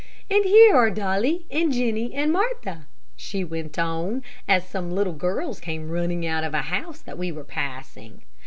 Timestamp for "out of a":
6.25-6.63